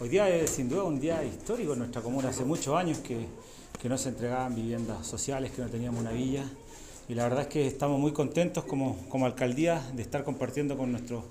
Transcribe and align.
Hoy 0.00 0.08
día 0.08 0.28
es 0.28 0.50
sin 0.50 0.68
duda 0.68 0.84
un 0.84 1.00
día 1.00 1.24
histórico 1.24 1.72
en 1.72 1.80
nuestra 1.80 2.02
comuna. 2.02 2.28
Hace 2.28 2.44
muchos 2.44 2.76
años 2.76 2.98
que, 2.98 3.26
que 3.82 3.88
no 3.88 3.98
se 3.98 4.10
entregaban 4.10 4.54
viviendas 4.54 5.04
sociales, 5.04 5.50
que 5.50 5.60
no 5.60 5.68
teníamos 5.68 6.00
una 6.00 6.12
villa. 6.12 6.44
Y 7.08 7.14
la 7.14 7.24
verdad 7.24 7.40
es 7.42 7.46
que 7.48 7.66
estamos 7.66 7.98
muy 7.98 8.12
contentos 8.12 8.62
como, 8.62 8.96
como 9.08 9.26
alcaldía 9.26 9.82
de 9.96 10.02
estar 10.02 10.22
compartiendo 10.22 10.78
con 10.78 10.92
nuestros 10.92 11.24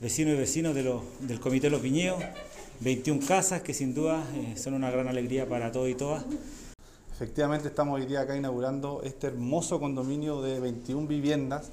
vecinos 0.00 0.34
y 0.34 0.36
vecinos 0.36 0.72
de 0.72 1.00
del 1.20 1.40
Comité 1.40 1.68
Los 1.68 1.82
Viñedos 1.82 2.22
21 2.78 3.26
casas 3.26 3.62
que 3.62 3.74
sin 3.74 3.92
duda 3.92 4.24
eh, 4.34 4.56
son 4.56 4.74
una 4.74 4.90
gran 4.92 5.08
alegría 5.08 5.48
para 5.48 5.72
todos 5.72 5.88
y 5.88 5.96
todas. 5.96 6.24
Efectivamente 7.12 7.66
estamos 7.66 8.00
hoy 8.00 8.06
día 8.06 8.20
acá 8.20 8.36
inaugurando 8.36 9.00
este 9.02 9.26
hermoso 9.26 9.80
condominio 9.80 10.42
de 10.42 10.60
21 10.60 11.08
viviendas, 11.08 11.66
en 11.66 11.72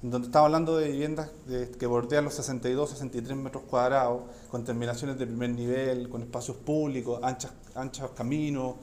donde 0.00 0.26
estamos 0.28 0.46
hablando 0.46 0.76
de 0.76 0.88
viviendas 0.92 1.30
de- 1.46 1.70
que 1.72 1.86
bordean 1.86 2.24
los 2.24 2.34
62, 2.34 2.90
63 2.90 3.36
metros 3.36 3.64
cuadrados, 3.64 4.22
con 4.50 4.64
terminaciones 4.64 5.18
de 5.18 5.26
primer 5.26 5.50
nivel, 5.50 6.08
con 6.08 6.22
espacios 6.22 6.56
públicos, 6.58 7.18
anchas, 7.22 7.52
anchos 7.74 8.10
caminos, 8.12 8.76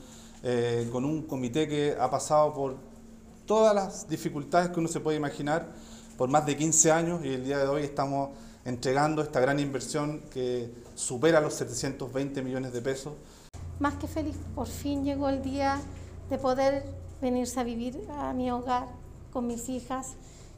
eh, 0.43 0.89
con 0.91 1.05
un 1.05 1.23
comité 1.23 1.67
que 1.67 1.95
ha 1.99 2.09
pasado 2.11 2.53
por 2.53 2.75
todas 3.45 3.73
las 3.73 4.07
dificultades 4.09 4.69
que 4.69 4.79
uno 4.79 4.89
se 4.89 4.99
puede 4.99 5.17
imaginar 5.17 5.67
por 6.17 6.29
más 6.29 6.45
de 6.45 6.55
15 6.57 6.91
años 6.91 7.23
y 7.23 7.29
el 7.29 7.43
día 7.45 7.59
de 7.59 7.67
hoy 7.67 7.83
estamos 7.83 8.29
entregando 8.65 9.21
esta 9.21 9.39
gran 9.39 9.59
inversión 9.59 10.21
que 10.31 10.71
supera 10.95 11.39
los 11.39 11.53
720 11.53 12.41
millones 12.41 12.73
de 12.73 12.81
pesos. 12.81 13.13
Más 13.79 13.95
que 13.95 14.07
feliz, 14.07 14.35
por 14.55 14.67
fin 14.67 15.03
llegó 15.03 15.29
el 15.29 15.41
día 15.41 15.79
de 16.29 16.37
poder 16.37 16.83
venirse 17.21 17.59
a 17.59 17.63
vivir 17.63 18.01
a 18.09 18.33
mi 18.33 18.49
hogar 18.51 18.87
con 19.31 19.45
mis 19.47 19.69
hijas, 19.69 20.13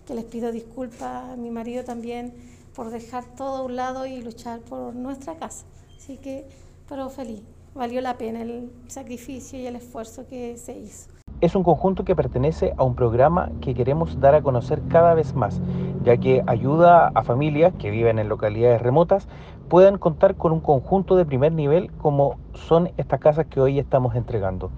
que 0.07 0.15
les 0.15 0.23
pido 0.23 0.51
disculpas 0.51 1.33
a 1.33 1.35
mi 1.35 1.51
marido 1.51 1.83
también 1.83 2.33
por 2.73 2.89
dejar 2.89 3.25
todo 3.35 3.57
a 3.57 3.61
un 3.63 3.75
lado 3.75 4.05
y 4.05 4.21
luchar 4.21 4.61
por 4.61 4.95
nuestra 4.95 5.35
casa. 5.35 5.65
Así 5.97 6.17
que, 6.17 6.47
pero 6.87 7.09
feliz, 7.09 7.41
valió 7.75 7.99
la 7.99 8.17
pena 8.17 8.41
el 8.41 8.71
sacrificio 8.87 9.59
y 9.59 9.67
el 9.67 9.75
esfuerzo 9.75 10.25
que 10.27 10.57
se 10.57 10.77
hizo. 10.77 11.09
es 11.41 11.55
un 11.55 11.63
conjunto 11.63 12.03
que 12.03 12.15
pertenece 12.15 12.73
a 12.77 12.83
un 12.83 12.95
programa 12.95 13.51
que 13.61 13.75
queremos 13.75 14.19
dar 14.19 14.33
a 14.33 14.41
conocer 14.41 14.81
cada 14.87 15.13
vez 15.13 15.35
más, 15.35 15.61
ya 16.03 16.17
que 16.17 16.41
ayuda 16.47 17.11
a 17.13 17.23
familias 17.23 17.73
que 17.77 17.91
viven 17.91 18.17
en 18.17 18.29
localidades 18.29 18.81
remotas 18.81 19.27
puedan 19.67 19.97
contar 19.97 20.35
con 20.35 20.51
un 20.53 20.61
conjunto 20.61 21.15
de 21.15 21.25
primer 21.25 21.51
nivel 21.51 21.91
como 21.97 22.37
son 22.53 22.91
estas 22.97 23.19
casas 23.19 23.47
que 23.47 23.59
hoy 23.59 23.77
estamos 23.77 24.15
entregando. 24.15 24.71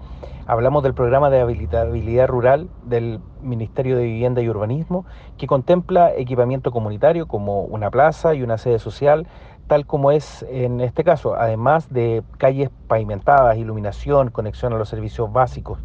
Hablamos 0.46 0.82
del 0.82 0.94
programa 0.94 1.30
de 1.30 1.40
habilitabilidad 1.40 2.26
rural 2.26 2.68
del 2.84 3.20
Ministerio 3.42 3.96
de 3.96 4.04
Vivienda 4.04 4.40
y 4.40 4.48
Urbanismo, 4.48 5.04
que 5.36 5.46
contempla 5.46 6.12
equipamiento 6.14 6.72
comunitario 6.72 7.26
como 7.26 7.62
una 7.62 7.90
plaza 7.90 8.34
y 8.34 8.42
una 8.42 8.58
sede 8.58 8.78
social, 8.78 9.26
tal 9.66 9.86
como 9.86 10.10
es 10.10 10.44
en 10.48 10.80
este 10.80 11.04
caso, 11.04 11.36
además 11.36 11.92
de 11.92 12.22
calles 12.38 12.70
pavimentadas, 12.88 13.56
iluminación, 13.56 14.30
conexión 14.30 14.72
a 14.72 14.78
los 14.78 14.88
servicios 14.88 15.32
básicos. 15.32 15.78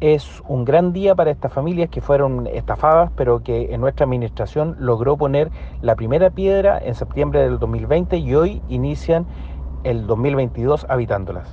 Es 0.00 0.42
un 0.48 0.64
gran 0.64 0.92
día 0.92 1.14
para 1.14 1.30
estas 1.30 1.52
familias 1.52 1.90
que 1.90 2.00
fueron 2.00 2.46
estafadas, 2.46 3.10
pero 3.14 3.42
que 3.42 3.74
en 3.74 3.80
nuestra 3.80 4.04
administración 4.04 4.74
logró 4.78 5.16
poner 5.16 5.50
la 5.80 5.94
primera 5.94 6.30
piedra 6.30 6.78
en 6.82 6.94
septiembre 6.94 7.40
del 7.40 7.58
2020 7.58 8.16
y 8.16 8.34
hoy 8.34 8.62
inician 8.68 9.26
el 9.84 10.06
2022 10.06 10.86
habitándolas. 10.88 11.48